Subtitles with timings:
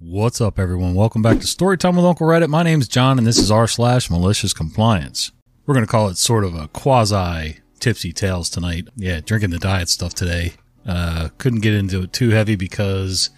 [0.00, 0.94] What's up, everyone?
[0.94, 2.46] Welcome back to Storytime with Uncle Reddit.
[2.46, 5.32] My name's John, and this is r slash malicious compliance.
[5.66, 8.86] We're going to call it sort of a quasi tipsy tales tonight.
[8.94, 10.52] Yeah, drinking the diet stuff today.
[10.86, 13.30] Uh, couldn't get into it too heavy because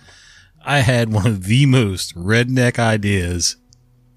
[0.63, 3.57] I had one of the most redneck ideas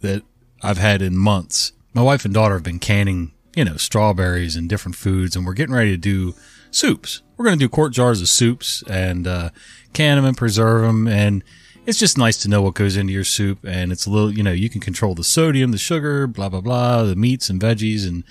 [0.02, 0.24] that
[0.62, 1.72] I've had in months.
[1.94, 5.54] My wife and daughter have been canning, you know, strawberries and different foods, and we're
[5.54, 6.36] getting ready to do
[6.72, 7.22] soups.
[7.38, 9.52] We're going to do quart jars of soups and uh,
[9.94, 11.42] can them and preserve them and
[11.86, 14.44] it's just nice to know what goes into your soup and it's a little you
[14.44, 18.08] know you can control the sodium the sugar blah blah blah the meats and veggies
[18.08, 18.24] and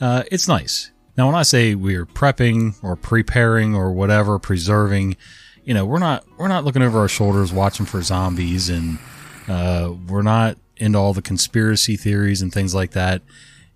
[0.00, 0.90] uh, it's nice.
[1.16, 5.16] Now when i say we're prepping or preparing or whatever preserving
[5.64, 8.98] you know we're not we're not looking over our shoulders watching for zombies and
[9.48, 13.22] uh, we're not into all the conspiracy theories and things like that.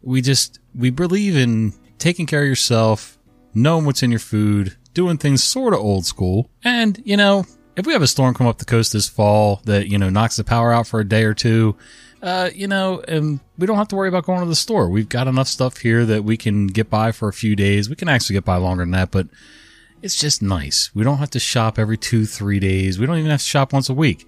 [0.03, 3.19] We just we believe in taking care of yourself
[3.55, 7.45] knowing what's in your food doing things sort of old school and you know
[7.77, 10.37] if we have a storm come up the coast this fall that you know knocks
[10.37, 11.77] the power out for a day or two,
[12.23, 14.89] uh, you know, and we don't have to worry about going to the store.
[14.89, 17.89] We've got enough stuff here that we can get by for a few days.
[17.89, 19.29] We can actually get by longer than that, but
[20.03, 20.91] it's just nice.
[20.95, 22.99] We don't have to shop every two, three days.
[22.99, 24.27] We don't even have to shop once a week.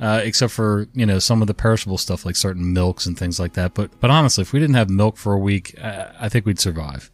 [0.00, 3.38] Uh, except for you know some of the perishable stuff like certain milks and things
[3.38, 3.74] like that.
[3.74, 6.58] But but honestly, if we didn't have milk for a week, uh, I think we'd
[6.58, 7.12] survive.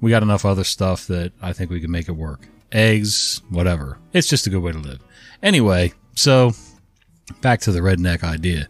[0.00, 3.98] We got enough other stuff that I think we could make it work eggs, whatever.
[4.12, 5.00] It's just a good way to live.
[5.42, 6.52] Anyway, so
[7.40, 8.68] back to the redneck idea.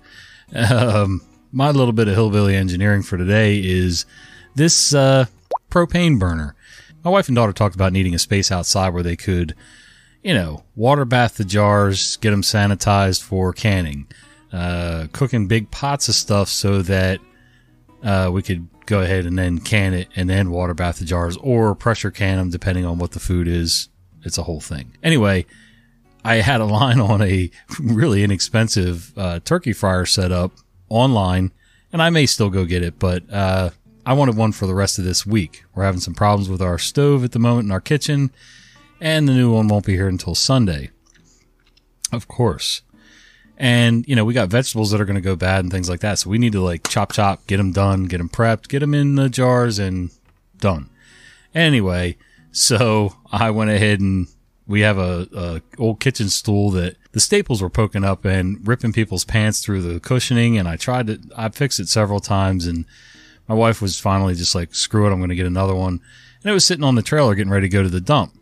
[0.54, 4.06] Um, my little bit of hillbilly engineering for today is
[4.54, 5.26] this uh,
[5.70, 6.54] propane burner.
[7.04, 9.54] My wife and daughter talked about needing a space outside where they could,
[10.22, 14.06] you know, water bath the jars, get them sanitized for canning,
[14.52, 17.20] uh, cooking big pots of stuff so that
[18.02, 21.36] uh, we could go ahead and then can it and then water bath the jars
[21.38, 23.88] or pressure can them depending on what the food is.
[24.24, 24.96] It's a whole thing.
[25.02, 25.46] Anyway,
[26.24, 30.52] I had a line on a really inexpensive uh, turkey fryer set up
[30.88, 31.52] online,
[31.92, 33.70] and I may still go get it, but uh,
[34.06, 35.64] I wanted one for the rest of this week.
[35.74, 38.30] We're having some problems with our stove at the moment in our kitchen,
[39.00, 40.90] and the new one won't be here until Sunday.
[42.10, 42.80] Of course.
[43.60, 46.00] And, you know, we got vegetables that are going to go bad and things like
[46.00, 46.20] that.
[46.20, 48.94] So we need to like chop, chop, get them done, get them prepped, get them
[48.94, 50.12] in the jars and
[50.58, 50.88] done.
[51.56, 52.16] Anyway,
[52.52, 54.28] so I went ahead and
[54.68, 58.92] we have a, a old kitchen stool that the staples were poking up and ripping
[58.92, 60.56] people's pants through the cushioning.
[60.56, 62.84] And I tried to, I fixed it several times and
[63.48, 65.10] my wife was finally just like, screw it.
[65.10, 66.00] I'm going to get another one.
[66.42, 68.34] And it was sitting on the trailer getting ready to go to the dump.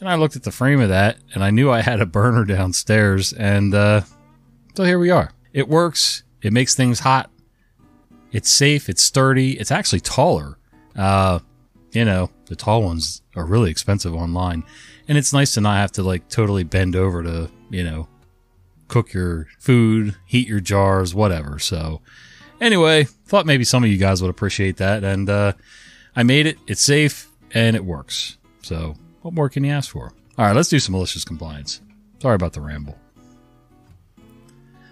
[0.00, 2.46] And I looked at the frame of that and I knew I had a burner
[2.46, 4.02] downstairs and, uh,
[4.78, 5.32] so here we are.
[5.52, 6.22] It works.
[6.40, 7.32] It makes things hot.
[8.30, 8.88] It's safe.
[8.88, 9.58] It's sturdy.
[9.58, 10.56] It's actually taller.
[10.94, 11.40] Uh,
[11.90, 14.62] you know, the tall ones are really expensive online.
[15.08, 18.06] And it's nice to not have to like totally bend over to, you know,
[18.86, 21.58] cook your food, heat your jars, whatever.
[21.58, 22.00] So
[22.60, 25.02] anyway, thought maybe some of you guys would appreciate that.
[25.02, 25.54] And, uh,
[26.14, 26.56] I made it.
[26.68, 28.38] It's safe and it works.
[28.62, 30.12] So what more can you ask for?
[30.38, 31.80] All right, let's do some malicious compliance.
[32.22, 32.96] Sorry about the ramble.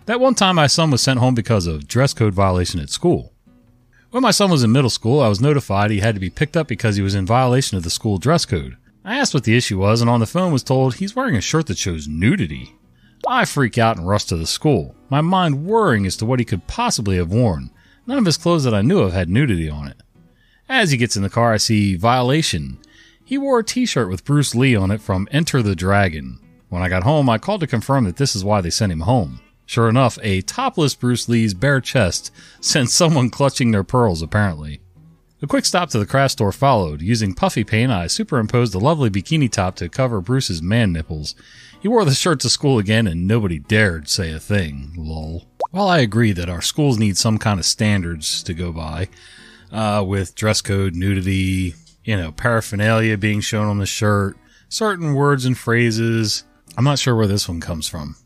[0.07, 3.33] That one time my son was sent home because of dress code violation at school.
[4.13, 6.57] When my son was in middle school, I was notified he had to be picked
[6.57, 8.77] up because he was in violation of the school dress code.
[9.05, 11.41] I asked what the issue was and on the phone was told he's wearing a
[11.41, 12.77] shirt that shows nudity.
[13.27, 16.45] I freak out and rush to the school, my mind worrying as to what he
[16.45, 17.71] could possibly have worn.
[18.07, 20.01] None of his clothes that I knew of had nudity on it.
[20.69, 22.79] As he gets in the car, I see violation.
[23.25, 26.39] He wore a t-shirt with Bruce Lee on it from Enter the Dragon.
[26.69, 29.01] When I got home, I called to confirm that this is why they sent him
[29.01, 29.41] home.
[29.67, 34.81] Sure enough, a topless Bruce Lee's bare chest sent someone clutching their pearls, apparently.
[35.43, 37.03] A quick stop to the craft store followed.
[37.03, 41.35] Using puffy paint, I superimposed a lovely bikini top to cover Bruce's man nipples.
[41.79, 44.95] He wore the shirt to school again, and nobody dared say a thing.
[44.97, 45.45] Lol.
[45.73, 49.09] While I agree that our schools need some kind of standards to go by,
[49.71, 54.39] uh, with dress code, nudity, you know, paraphernalia being shown on the shirt,
[54.69, 56.45] certain words and phrases,
[56.79, 58.17] I'm not sure where this one comes from.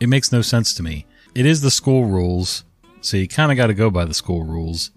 [0.00, 1.06] It makes no sense to me.
[1.34, 2.64] It is the school rules,
[3.00, 4.90] so you kind of got to go by the school rules.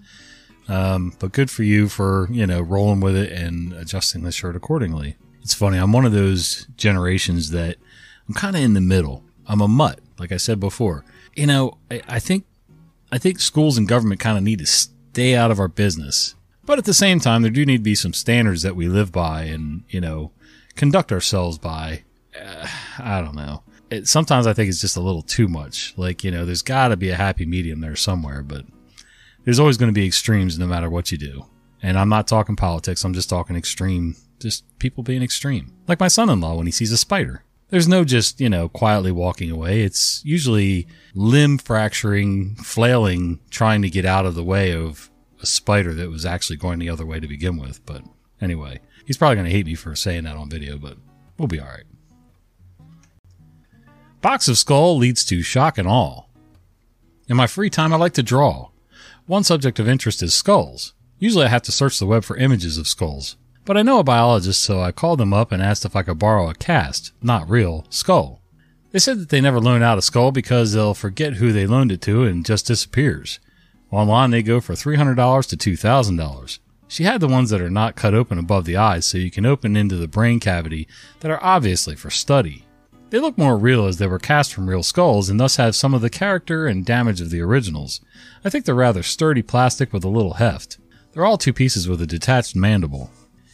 [0.68, 4.56] Um, but good for you for, you know, rolling with it and adjusting the shirt
[4.56, 5.16] accordingly.
[5.42, 5.78] It's funny.
[5.78, 7.78] I'm one of those generations that
[8.28, 9.24] I'm kind of in the middle.
[9.48, 11.06] I'm a mutt, like I said before.
[11.36, 12.46] You know, I, I think,
[13.12, 16.36] I think schools and government kind of need to stay out of our business.
[16.66, 19.14] But at the same time, there do need to be some standards that we live
[19.14, 20.32] by and, you know,
[20.76, 22.04] conduct ourselves by.
[22.38, 22.68] Uh,
[23.00, 25.94] I don't know it, sometimes I think it's just a little too much.
[25.98, 28.66] Like, you know, there's got to be a happy medium there somewhere, but
[29.44, 31.46] there's always going to be extremes no matter what you do.
[31.82, 35.74] And I'm not talking politics, I'm just talking extreme, just people being extreme.
[35.88, 37.44] Like my son in law when he sees a spider.
[37.70, 39.82] There's no just, you know, quietly walking away.
[39.82, 45.10] It's usually limb fracturing, flailing, trying to get out of the way of
[45.42, 47.86] a spider that was actually going the other way to begin with.
[47.86, 48.04] But
[48.42, 50.98] anyway, he's probably going to hate me for saying that on video, but
[51.38, 51.84] we'll be all right.
[54.22, 56.24] Box of Skull leads to shock and awe.
[57.30, 58.70] In my free time, I like to draw.
[59.28, 60.94] One subject of interest is skulls.
[61.20, 63.36] Usually I have to search the web for images of skulls.
[63.64, 66.18] But I know a biologist, so I called them up and asked if I could
[66.18, 68.42] borrow a cast, not real, skull.
[68.92, 71.92] They said that they never loan out a skull because they'll forget who they loaned
[71.92, 73.40] it to and just disappears.
[73.92, 76.60] Online they go for $300 to $2,000.
[76.88, 79.46] She had the ones that are not cut open above the eyes so you can
[79.46, 80.88] open into the brain cavity
[81.20, 82.64] that are obviously for study.
[83.10, 85.94] They look more real as they were cast from real skulls and thus have some
[85.94, 88.02] of the character and damage of the originals.
[88.44, 90.78] I think they're rather sturdy plastic with a little heft.
[91.14, 93.10] They're all two pieces with a detached mandible.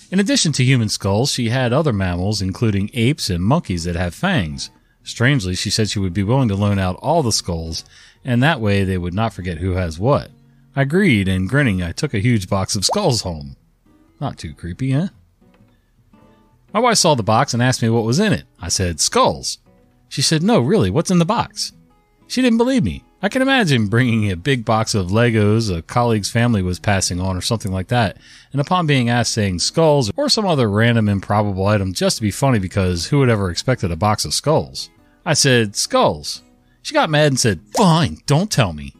[0.09, 4.15] In addition to human skulls, she had other mammals, including apes and monkeys that have
[4.15, 4.69] fangs.
[5.03, 7.83] Strangely, she said she would be willing to loan out all the skulls,
[8.23, 10.31] and that way they would not forget who has what.
[10.75, 13.55] I agreed, and grinning, I took a huge box of skulls home.
[14.19, 15.07] Not too creepy, eh?
[16.73, 18.45] My wife saw the box and asked me what was in it.
[18.59, 19.59] I said, skulls.
[20.09, 21.71] She said, no, really, what's in the box?
[22.27, 23.03] She didn't believe me.
[23.21, 27.37] I can imagine bringing a big box of Legos a colleague's family was passing on
[27.37, 28.17] or something like that,
[28.51, 32.31] and upon being asked saying skulls or some other random improbable item just to be
[32.31, 34.89] funny because who would ever expected a box of skulls?
[35.25, 36.41] I said, skulls.
[36.81, 38.93] She got mad and said, fine, don't tell me.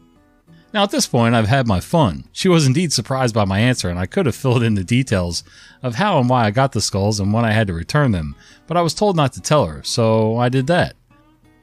[0.74, 2.24] Now at this point, I've had my fun.
[2.32, 5.44] She was indeed surprised by my answer, and I could have filled in the details
[5.84, 8.34] of how and why I got the skulls and when I had to return them,
[8.66, 10.96] but I was told not to tell her, so I did that.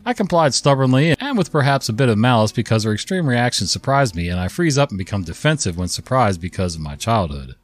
[0.06, 4.16] I complied stubbornly and with perhaps a bit of malice because her extreme reaction surprised
[4.16, 7.56] me and I freeze up and become defensive when surprised because of my childhood.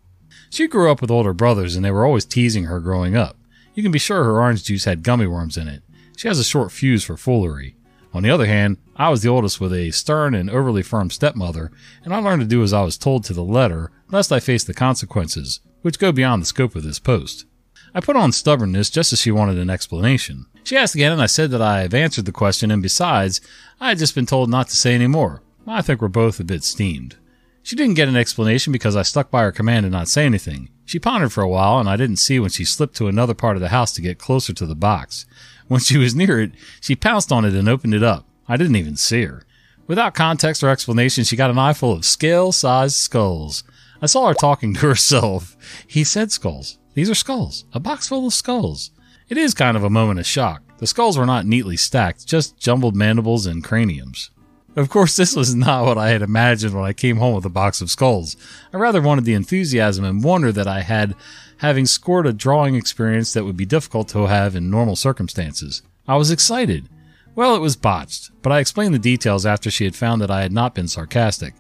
[0.50, 3.38] She grew up with older brothers and they were always teasing her growing up.
[3.74, 5.82] You can be sure her orange juice had gummy worms in it.
[6.18, 7.76] She has a short fuse for foolery.
[8.14, 11.72] On the other hand, I was the oldest with a stern and overly firm stepmother,
[12.04, 14.64] and I learned to do as I was told to the letter, lest I face
[14.64, 17.46] the consequences, which go beyond the scope of this post.
[17.94, 20.48] I put on stubbornness just as she wanted an explanation.
[20.64, 23.40] She asked again, and I said that I have answered the question, and besides,
[23.80, 25.44] I had just been told not to say any more.
[25.68, 27.18] I think we're both a bit steamed.
[27.62, 30.70] She didn't get an explanation because I stuck by her command to not say anything.
[30.86, 33.58] She pondered for a while, and I didn't see when she slipped to another part
[33.58, 35.26] of the house to get closer to the box.
[35.68, 36.52] When she was near it,
[36.82, 38.27] she pounced on it and opened it up.
[38.48, 39.44] I didn't even see her.
[39.88, 43.64] Without context or explanation, she got an eye full of scale-sized skulls.
[44.02, 45.56] I saw her talking to herself.
[45.88, 46.78] He said skulls.
[46.94, 47.66] These are skulls.
[47.74, 48.92] A box full of skulls.
[49.30, 50.62] It is kind of a moment of shock.
[50.80, 54.30] The skulls were not neatly stacked, just jumbled mandibles and craniums.
[54.76, 57.50] Of course, this was not what I had imagined when I came home with a
[57.50, 58.38] box of skulls.
[58.72, 61.16] I rather wanted the enthusiasm and wonder that I had,
[61.58, 65.82] having scored a drawing experience that would be difficult to have in normal circumstances.
[66.08, 66.90] I was excited.
[67.38, 70.42] Well, it was botched, but I explained the details after she had found that I
[70.42, 71.54] had not been sarcastic.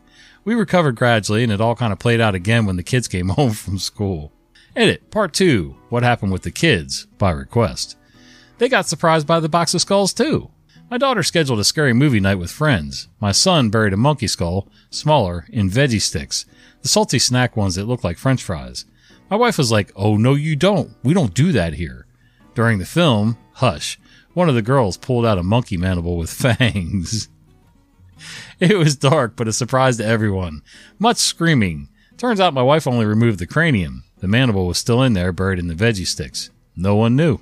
[0.43, 3.29] We recovered gradually, and it all kind of played out again when the kids came
[3.37, 4.31] home from school.
[4.75, 7.95] Edit, part two What happened with the kids, by request.
[8.57, 10.49] They got surprised by the box of skulls, too.
[10.89, 13.07] My daughter scheduled a scary movie night with friends.
[13.21, 16.47] My son buried a monkey skull, smaller, in veggie sticks,
[16.81, 18.85] the salty snack ones that look like french fries.
[19.29, 20.95] My wife was like, Oh, no, you don't.
[21.03, 22.07] We don't do that here.
[22.55, 23.99] During the film, Hush,
[24.37, 26.29] one of the girls pulled out a monkey mandible with
[26.59, 27.27] fangs.
[28.59, 30.61] it was dark, but a surprise to everyone.
[30.99, 31.89] Much screaming.
[32.17, 34.03] Turns out my wife only removed the cranium.
[34.19, 36.51] The mandible was still in there, buried in the veggie sticks.
[36.75, 37.39] No one knew.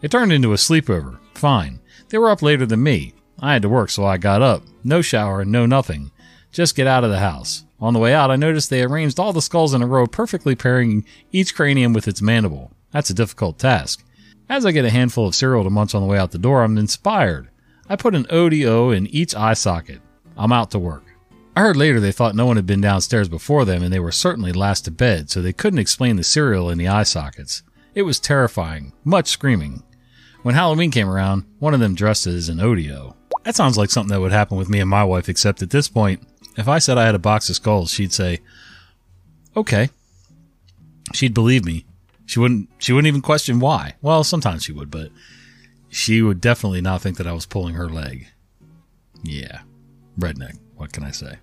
[0.00, 1.18] It turned into a sleepover.
[1.34, 1.80] Fine.
[2.08, 3.12] They were up later than me.
[3.38, 4.62] I had to work, so I got up.
[4.82, 6.10] No shower, and no nothing.
[6.52, 7.64] Just get out of the house.
[7.80, 10.54] On the way out, I noticed they arranged all the skulls in a row, perfectly
[10.54, 12.72] pairing each cranium with its mandible.
[12.92, 14.02] That's a difficult task.
[14.50, 16.64] As I get a handful of cereal to munch on the way out the door,
[16.64, 17.48] I'm inspired.
[17.88, 20.00] I put an ODO in each eye socket.
[20.36, 21.04] I'm out to work.
[21.54, 24.10] I heard later they thought no one had been downstairs before them and they were
[24.10, 27.62] certainly last to bed, so they couldn't explain the cereal in the eye sockets.
[27.94, 29.84] It was terrifying, much screaming.
[30.42, 33.14] When Halloween came around, one of them dressed as an ODO.
[33.44, 35.88] That sounds like something that would happen with me and my wife, except at this
[35.88, 36.26] point,
[36.56, 38.40] if I said I had a box of skulls, she'd say,
[39.56, 39.90] Okay.
[41.12, 41.84] She'd believe me.
[42.30, 43.96] She wouldn't she wouldn't even question why.
[44.02, 45.10] Well, sometimes she would, but
[45.88, 48.28] she would definitely not think that I was pulling her leg.
[49.24, 49.62] Yeah.
[50.16, 50.56] Redneck.
[50.76, 51.38] What can I say?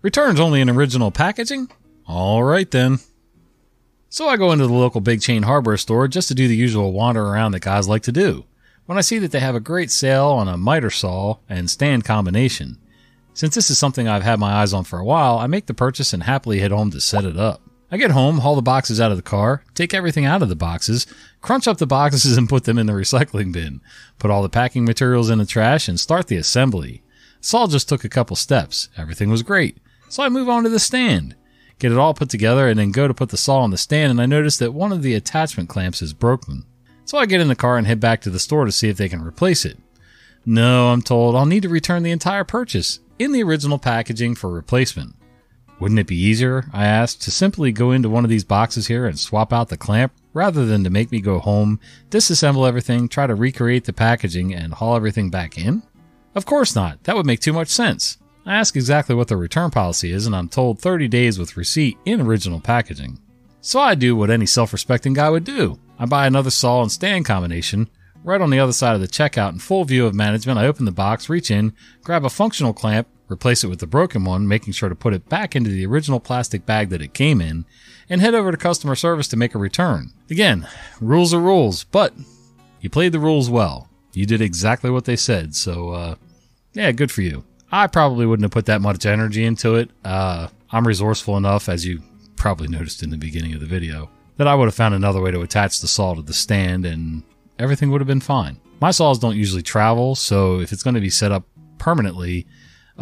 [0.00, 1.72] Returns only in original packaging?
[2.06, 3.00] All right then.
[4.08, 6.92] So I go into the local big chain hardware store just to do the usual
[6.92, 8.44] wander around that guys like to do.
[8.86, 12.04] When I see that they have a great sale on a miter saw and stand
[12.04, 12.78] combination.
[13.34, 15.74] Since this is something I've had my eyes on for a while, I make the
[15.74, 17.60] purchase and happily head home to set it up.
[17.92, 20.56] I get home, haul the boxes out of the car, take everything out of the
[20.56, 21.06] boxes,
[21.42, 23.82] crunch up the boxes and put them in the recycling bin,
[24.18, 27.02] put all the packing materials in the trash, and start the assembly.
[27.52, 28.88] All just took a couple steps.
[28.96, 29.76] Everything was great.
[30.08, 31.36] So I move on to the stand,
[31.78, 34.10] get it all put together, and then go to put the saw on the stand,
[34.10, 36.64] and I notice that one of the attachment clamps is broken.
[37.04, 38.96] So I get in the car and head back to the store to see if
[38.96, 39.78] they can replace it.
[40.46, 44.50] No, I'm told I'll need to return the entire purchase in the original packaging for
[44.50, 45.14] replacement.
[45.82, 49.04] Wouldn't it be easier, I asked, to simply go into one of these boxes here
[49.04, 53.26] and swap out the clamp rather than to make me go home, disassemble everything, try
[53.26, 55.82] to recreate the packaging, and haul everything back in?
[56.36, 57.02] Of course not.
[57.02, 58.18] That would make too much sense.
[58.46, 61.98] I ask exactly what the return policy is, and I'm told 30 days with receipt
[62.04, 63.18] in original packaging.
[63.60, 66.92] So I do what any self respecting guy would do I buy another saw and
[66.92, 67.90] stand combination.
[68.22, 70.84] Right on the other side of the checkout, in full view of management, I open
[70.84, 71.72] the box, reach in,
[72.04, 75.28] grab a functional clamp, replace it with the broken one, making sure to put it
[75.28, 77.64] back into the original plastic bag that it came in,
[78.08, 80.12] and head over to customer service to make a return.
[80.30, 80.68] Again,
[81.00, 82.12] rules are rules, but
[82.80, 83.88] you played the rules well.
[84.12, 86.14] You did exactly what they said, so uh,
[86.74, 87.44] yeah, good for you.
[87.70, 89.90] I probably wouldn't have put that much energy into it.
[90.04, 92.02] Uh, I'm resourceful enough, as you
[92.36, 95.30] probably noticed in the beginning of the video, that I would have found another way
[95.30, 97.22] to attach the saw to the stand and
[97.58, 98.60] everything would have been fine.
[98.80, 101.44] My saws don't usually travel, so if it's going to be set up
[101.78, 102.46] permanently,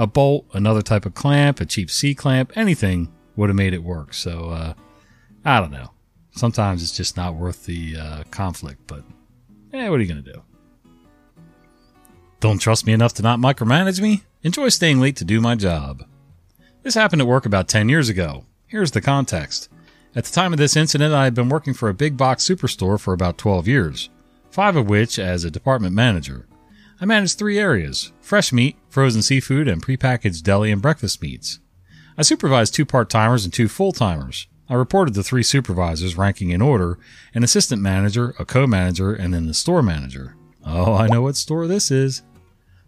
[0.01, 3.85] a bolt, another type of clamp, a cheap C clamp, anything would have made it
[3.85, 4.15] work.
[4.15, 4.73] So, uh,
[5.45, 5.91] I don't know.
[6.31, 9.05] Sometimes it's just not worth the uh, conflict, but
[9.75, 10.43] eh, what are you going to do?
[12.41, 14.23] Don't trust me enough to not micromanage me?
[14.43, 16.07] Enjoy staying late to do my job.
[16.83, 18.47] This happened at work about 10 years ago.
[18.67, 19.69] Here's the context.
[20.17, 22.99] At the time of this incident, I had been working for a big box superstore
[22.99, 24.09] for about 12 years,
[24.51, 26.47] five of which as a department manager.
[27.01, 31.59] I managed three areas fresh meat, frozen seafood, and prepackaged deli and breakfast meats.
[32.19, 34.47] I supervised two part timers and two full timers.
[34.69, 36.99] I reported to three supervisors, ranking in order
[37.35, 40.37] an assistant manager, a co manager, and then the store manager.
[40.65, 42.23] Oh, I know what store this is.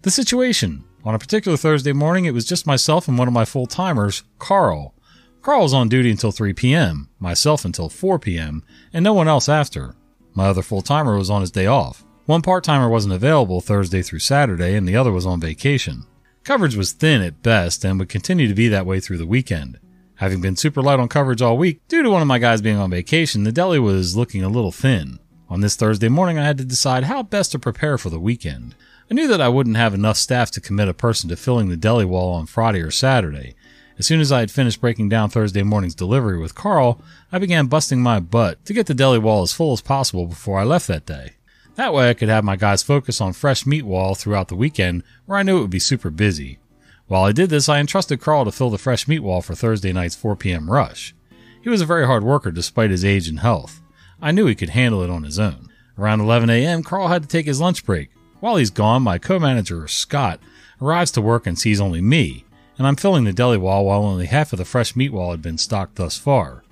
[0.02, 0.84] The situation.
[1.04, 4.22] On a particular Thursday morning, it was just myself and one of my full timers,
[4.38, 4.94] Carl.
[5.40, 9.48] Carl was on duty until 3 p.m., myself until 4 p.m., and no one else
[9.48, 9.96] after.
[10.34, 12.04] My other full timer was on his day off.
[12.26, 16.04] One part timer wasn't available Thursday through Saturday, and the other was on vacation.
[16.44, 19.78] Coverage was thin at best and would continue to be that way through the weekend.
[20.16, 22.76] Having been super light on coverage all week, due to one of my guys being
[22.76, 25.18] on vacation, the deli was looking a little thin.
[25.48, 28.74] On this Thursday morning, I had to decide how best to prepare for the weekend.
[29.10, 31.76] I knew that I wouldn't have enough staff to commit a person to filling the
[31.76, 33.54] deli wall on Friday or Saturday,
[33.98, 37.00] as soon as I had finished breaking down Thursday morning's delivery with Carl,
[37.30, 40.58] I began busting my butt to get the deli wall as full as possible before
[40.58, 41.34] I left that day.
[41.74, 45.02] That way I could have my guys focus on fresh meat wall throughout the weekend
[45.24, 46.58] where I knew it would be super busy.
[47.06, 49.92] While I did this, I entrusted Carl to fill the fresh meat wall for Thursday
[49.92, 50.70] night's 4 p.m.
[50.70, 51.14] rush.
[51.62, 53.80] He was a very hard worker despite his age and health.
[54.20, 55.68] I knew he could handle it on his own.
[55.98, 58.10] Around 11 a.m., Carl had to take his lunch break.
[58.40, 60.40] While he's gone, my co-manager, Scott,
[60.80, 62.44] arrives to work and sees only me,
[62.76, 65.42] and I'm filling the deli wall while only half of the fresh meat wall had
[65.42, 66.64] been stocked thus far.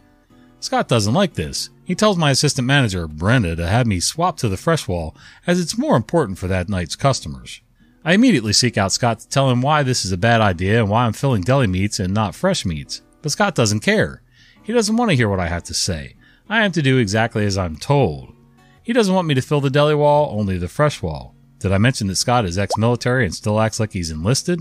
[0.58, 1.70] Scott doesn't like this.
[1.90, 5.58] He tells my assistant manager, Brenda, to have me swap to the fresh wall as
[5.58, 7.62] it's more important for that night's customers.
[8.04, 10.88] I immediately seek out Scott to tell him why this is a bad idea and
[10.88, 13.02] why I'm filling deli meats and not fresh meats.
[13.22, 14.22] But Scott doesn't care.
[14.62, 16.14] He doesn't want to hear what I have to say.
[16.48, 18.36] I have to do exactly as I'm told.
[18.84, 21.34] He doesn't want me to fill the deli wall, only the fresh wall.
[21.58, 24.60] Did I mention that Scott is ex military and still acts like he's enlisted?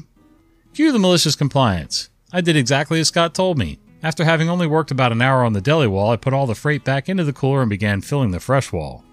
[0.74, 2.10] Cue the malicious compliance.
[2.34, 3.78] I did exactly as Scott told me.
[4.02, 6.56] After having only worked about an hour on the deli wall, I put all the
[6.56, 9.04] freight back into the cooler and began filling the fresh wall.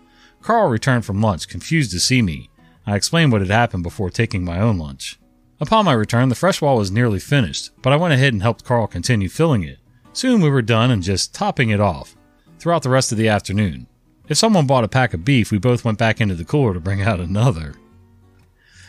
[0.43, 2.51] Carl returned from lunch, confused to see me.
[2.87, 5.19] I explained what had happened before taking my own lunch.
[5.61, 8.65] Upon my return, the fresh wall was nearly finished, but I went ahead and helped
[8.65, 9.79] Carl continue filling it.
[10.13, 12.15] Soon we were done and just topping it off
[12.61, 13.89] throughout the rest of the afternoon.
[14.29, 16.81] If someone bought a pack of beef, we both went back into the cooler to
[16.81, 17.75] bring out another.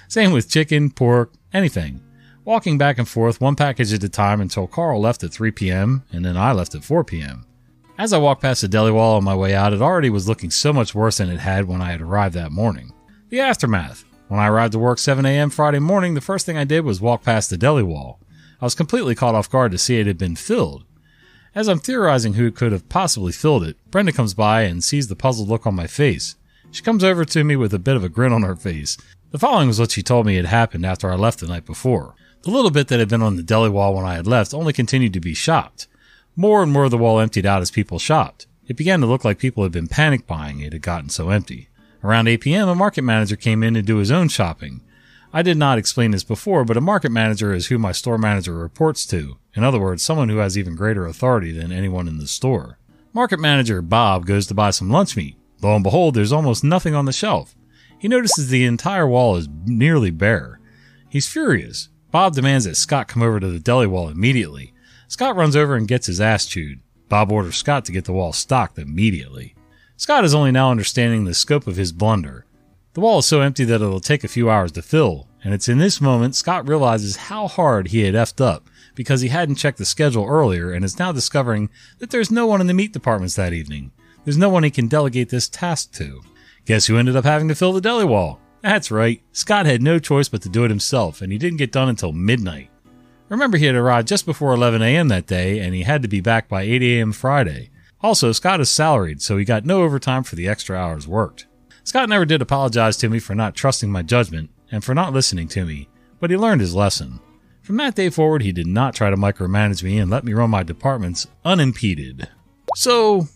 [0.08, 2.02] Same with chicken, pork, anything
[2.48, 6.04] walking back and forth one package at a time until Carl left at 3 p.m.
[6.14, 7.46] and then I left at 4 p.m.
[7.98, 10.50] As I walked past the deli wall on my way out, it already was looking
[10.50, 12.94] so much worse than it had when I had arrived that morning.
[13.28, 14.06] The aftermath.
[14.30, 15.50] When I arrived to work 7 a.m.
[15.50, 18.22] Friday morning, the first thing I did was walk past the deli wall.
[18.62, 20.86] I was completely caught off guard to see it had been filled.
[21.54, 25.18] As I'm theorizing who could have possibly filled it, Brenda comes by and sees the
[25.18, 26.38] puzzled look on my face.
[26.72, 28.98] She comes over to me with a bit of a grin on her face.
[29.32, 32.16] The following was what she told me had happened after I left the night before.
[32.44, 34.74] The little bit that had been on the deli wall when I had left only
[34.74, 35.88] continued to be shopped.
[36.36, 38.48] More and more of the wall emptied out as people shopped.
[38.68, 41.70] It began to look like people had been panic buying, it had gotten so empty.
[42.04, 44.82] Around 8 p.m., a market manager came in to do his own shopping.
[45.34, 48.54] I did not explain this before, but a market manager is who my store manager
[48.54, 49.38] reports to.
[49.56, 52.78] In other words, someone who has even greater authority than anyone in the store.
[53.14, 55.36] Market manager Bob goes to buy some lunch meat.
[55.62, 57.56] Lo and behold, there's almost nothing on the shelf.
[58.00, 60.60] He notices the entire wall is nearly bare.
[61.10, 61.90] He's furious.
[62.12, 64.74] Bob demands that Scott come over to the deli wall immediately.
[65.08, 66.80] Scott runs over and gets his ass chewed.
[67.10, 69.56] Bob orders Scott to get the wall stocked immediately.
[69.96, 72.46] Scott is only now understanding the scope of his blunder.
[72.94, 75.70] The wall is so empty that it'll take a few hours to fill, and it's
[75.70, 79.78] in this moment Scott realizes how hard he had effed up because he hadn't checked
[79.78, 83.36] the schedule earlier and is now discovering that there's no one in the meat departments
[83.36, 83.92] that evening.
[84.24, 86.22] There's no one he can delegate this task to.
[86.66, 88.40] Guess who ended up having to fill the deli wall?
[88.68, 91.72] That's right, Scott had no choice but to do it himself, and he didn't get
[91.72, 92.70] done until midnight.
[93.30, 95.08] Remember, he had arrived just before 11 a.m.
[95.08, 97.14] that day, and he had to be back by 8 a.m.
[97.14, 97.70] Friday.
[98.02, 101.48] Also, Scott is salaried, so he got no overtime for the extra hours worked.
[101.86, 105.48] Scott never did apologize to me for not trusting my judgment and for not listening
[105.48, 105.88] to me,
[106.20, 107.22] but he learned his lesson.
[107.62, 110.50] From that day forward, he did not try to micromanage me and let me run
[110.50, 112.28] my departments unimpeded.
[112.76, 113.30] So,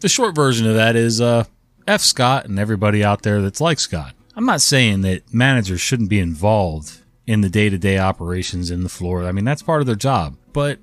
[0.00, 1.44] the short version of that is uh,
[1.86, 4.14] F Scott and everybody out there that's like Scott.
[4.38, 8.84] I'm not saying that managers shouldn't be involved in the day to day operations in
[8.84, 9.24] the floor.
[9.24, 10.36] I mean, that's part of their job.
[10.52, 10.78] But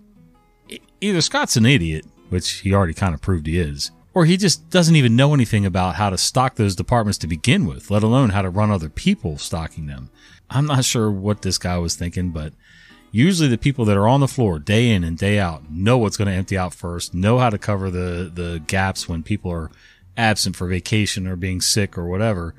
[0.99, 4.69] either Scott's an idiot, which he already kind of proved he is, or he just
[4.71, 8.31] doesn't even know anything about how to stock those departments to begin with, let alone
[8.31, 10.09] how to run other people stocking them.
[10.49, 12.51] I'm not sure what this guy was thinking, but
[13.13, 16.17] usually the people that are on the floor day in and day out know what's
[16.17, 19.71] going to empty out first, know how to cover the, the gaps when people are
[20.17, 22.53] absent for vacation or being sick or whatever.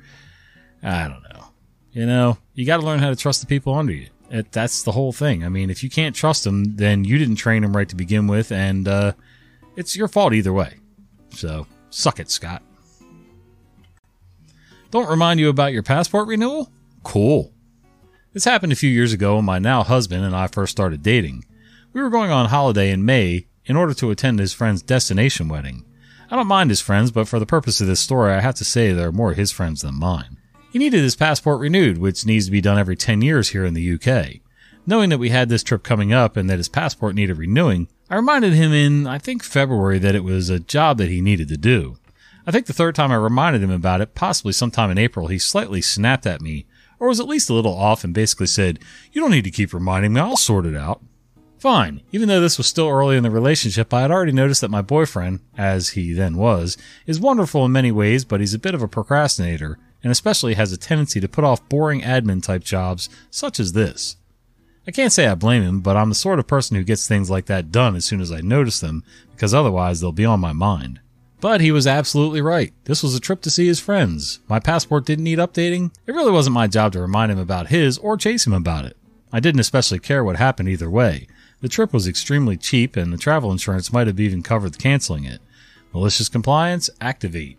[0.83, 1.45] I don't know.
[1.91, 4.07] You know, you got to learn how to trust the people under you.
[4.29, 5.43] It, that's the whole thing.
[5.43, 8.27] I mean, if you can't trust them, then you didn't train them right to begin
[8.27, 9.13] with, and uh,
[9.75, 10.75] it's your fault either way.
[11.31, 12.61] So, suck it, Scott.
[14.91, 16.71] Don't remind you about your passport renewal?
[17.03, 17.53] Cool.
[18.33, 21.45] This happened a few years ago when my now husband and I first started dating.
[21.93, 25.85] We were going on holiday in May in order to attend his friend's destination wedding.
[26.29, 28.65] I don't mind his friends, but for the purpose of this story, I have to
[28.65, 30.36] say there are more his friends than mine.
[30.77, 33.73] He needed his passport renewed, which needs to be done every 10 years here in
[33.73, 34.41] the UK.
[34.85, 38.15] Knowing that we had this trip coming up and that his passport needed renewing, I
[38.15, 41.57] reminded him in, I think, February that it was a job that he needed to
[41.57, 41.97] do.
[42.45, 45.39] I think the third time I reminded him about it, possibly sometime in April, he
[45.39, 46.67] slightly snapped at me,
[46.99, 48.77] or was at least a little off and basically said,
[49.11, 51.01] You don't need to keep reminding me, I'll sort it out.
[51.57, 52.01] Fine.
[52.11, 54.83] Even though this was still early in the relationship, I had already noticed that my
[54.83, 58.83] boyfriend, as he then was, is wonderful in many ways, but he's a bit of
[58.83, 63.59] a procrastinator, and especially has a tendency to put off boring admin type jobs such
[63.59, 64.17] as this.
[64.87, 67.29] I can't say I blame him, but I'm the sort of person who gets things
[67.29, 70.53] like that done as soon as I notice them, because otherwise they'll be on my
[70.53, 71.01] mind.
[71.39, 72.73] But he was absolutely right.
[72.85, 74.39] This was a trip to see his friends.
[74.47, 75.91] My passport didn't need updating.
[76.07, 78.97] It really wasn't my job to remind him about his or chase him about it.
[79.31, 81.27] I didn't especially care what happened either way.
[81.59, 85.41] The trip was extremely cheap and the travel insurance might have even covered canceling it.
[85.93, 87.56] Malicious compliance, activate.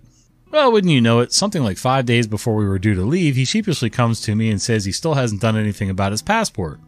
[0.50, 3.36] Well, wouldn't you know it, something like five days before we were due to leave,
[3.36, 6.80] he sheepishly comes to me and says he still hasn't done anything about his passport.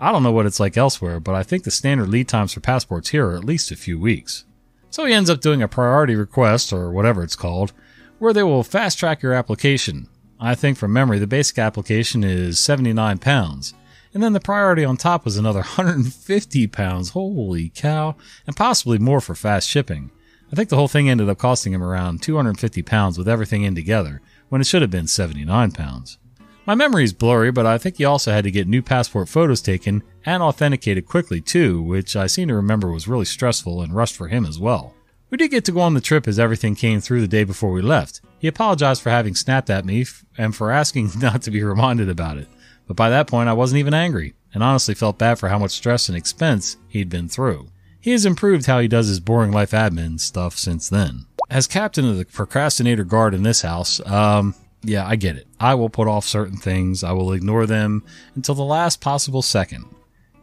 [0.00, 2.60] I don't know what it's like elsewhere, but I think the standard lead times for
[2.60, 4.44] passports here are at least a few weeks.
[4.90, 7.72] So he ends up doing a priority request, or whatever it's called,
[8.18, 10.08] where they will fast track your application.
[10.40, 13.74] I think from memory, the basic application is 79 pounds.
[14.14, 17.10] And then the priority on top was another 150 pounds.
[17.10, 18.16] Holy cow.
[18.46, 20.10] And possibly more for fast shipping.
[20.54, 23.74] I think the whole thing ended up costing him around 250 pounds with everything in
[23.74, 26.18] together, when it should have been 79 pounds.
[26.64, 29.60] My memory is blurry, but I think he also had to get new passport photos
[29.60, 34.14] taken and authenticated quickly too, which I seem to remember was really stressful and rushed
[34.14, 34.94] for him as well.
[35.28, 37.72] We did get to go on the trip as everything came through the day before
[37.72, 38.20] we left.
[38.38, 40.06] He apologized for having snapped at me
[40.38, 42.46] and for asking not to be reminded about it.
[42.86, 45.72] But by that point, I wasn't even angry, and honestly felt bad for how much
[45.72, 47.66] stress and expense he'd been through.
[48.04, 51.24] He has improved how he does his boring life admin stuff since then.
[51.48, 55.46] As captain of the procrastinator guard in this house, um, yeah, I get it.
[55.58, 57.02] I will put off certain things.
[57.02, 59.86] I will ignore them until the last possible second.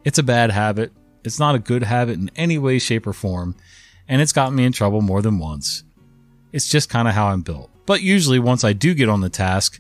[0.04, 0.92] It's a bad habit.
[1.24, 3.56] It's not a good habit in any way, shape, or form,
[4.08, 5.84] and it's gotten me in trouble more than once.
[6.52, 7.70] It's just kind of how I'm built.
[7.86, 9.80] But usually, once I do get on the task,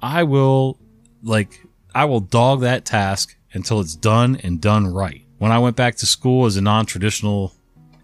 [0.00, 0.78] I will,
[1.22, 5.26] like, I will dog that task until it's done and done right.
[5.40, 7.54] When I went back to school as a non-traditional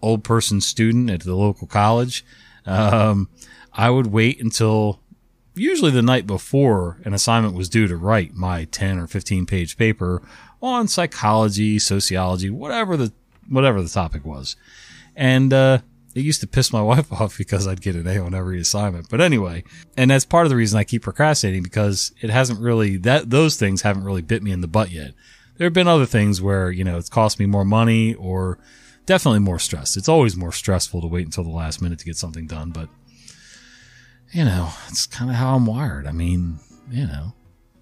[0.01, 2.25] old person student at the local college,
[2.65, 3.29] um,
[3.71, 5.01] I would wait until
[5.53, 9.77] usually the night before an assignment was due to write my 10 or 15 page
[9.77, 10.23] paper
[10.63, 13.13] on psychology, sociology, whatever the,
[13.47, 14.55] whatever the topic was.
[15.15, 15.81] And, uh,
[16.15, 19.09] it used to piss my wife off because I'd get an A on every assignment.
[19.11, 19.63] But anyway,
[19.95, 23.57] and that's part of the reason I keep procrastinating because it hasn't really that those
[23.57, 25.13] things haven't really bit me in the butt yet.
[25.57, 28.59] There have been other things where, you know, it's cost me more money or
[29.05, 29.97] definitely more stress.
[29.97, 32.89] It's always more stressful to wait until the last minute to get something done, but
[34.33, 36.05] you know, it's kind of how I'm wired.
[36.05, 36.59] I mean,
[36.91, 37.33] you know,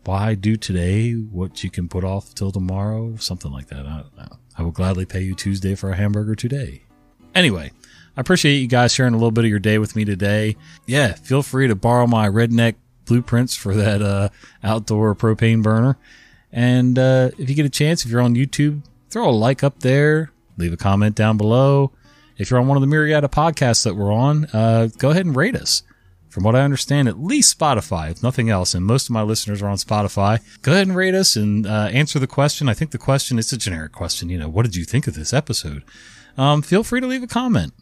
[0.06, 3.16] why do today what you can put off till tomorrow?
[3.18, 3.86] Something like that.
[3.86, 4.38] I don't know.
[4.58, 6.84] I will gladly pay you Tuesday for a hamburger today.
[7.34, 7.72] Anyway,
[8.16, 10.56] I appreciate you guys sharing a little bit of your day with me today.
[10.86, 14.30] Yeah, feel free to borrow my redneck blueprints for that uh,
[14.64, 15.98] outdoor propane burner.
[16.56, 19.82] And uh, if you get a chance, if you're on YouTube, throw a like up
[19.82, 21.92] there, leave a comment down below.
[22.38, 25.26] If you're on one of the myriad of podcasts that we're on, uh, go ahead
[25.26, 25.84] and rate us.
[26.30, 29.62] From what I understand, at least Spotify, if nothing else, and most of my listeners
[29.62, 30.42] are on Spotify.
[30.64, 32.68] Go ahead and rate us and uh, answer the question.
[32.68, 34.30] I think the question is a generic question.
[34.30, 35.84] You know, what did you think of this episode?
[36.38, 37.74] Um, feel free to leave a comment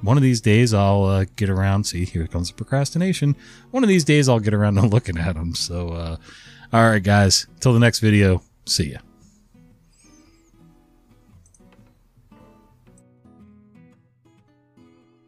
[0.00, 1.84] one of these days I'll uh, get around.
[1.84, 3.36] See, here comes the procrastination.
[3.70, 5.54] One of these days I'll get around to looking at them.
[5.54, 6.16] So, uh,
[6.72, 8.42] all right, guys, till the next video.
[8.66, 8.98] See ya.